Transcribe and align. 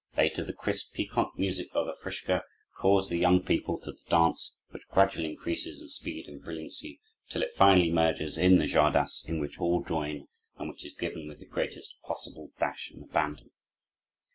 Later, 0.17 0.43
the 0.43 0.51
crisp, 0.51 0.93
piquant 0.95 1.37
music 1.37 1.67
of 1.73 1.85
the 1.85 1.93
"frischka" 1.93 2.41
calls 2.75 3.07
the 3.09 3.19
young 3.19 3.43
people 3.43 3.79
to 3.81 3.91
the 3.91 4.01
dance, 4.09 4.55
which 4.71 4.87
gradually 4.87 5.29
increases 5.29 5.79
in 5.79 5.89
speed 5.89 6.25
and 6.25 6.41
brilliancy, 6.43 6.99
till 7.29 7.43
it 7.43 7.51
finally 7.51 7.91
merges 7.91 8.35
in 8.35 8.57
the 8.57 8.65
"czardas," 8.65 9.23
in 9.27 9.39
which 9.39 9.59
all 9.59 9.83
join, 9.83 10.25
and 10.57 10.69
which 10.69 10.83
is 10.83 10.95
given 10.95 11.27
with 11.27 11.37
the 11.37 11.45
greatest 11.45 11.97
possible 12.03 12.49
dash 12.59 12.89
and 12.89 13.03
abandon. 13.03 13.51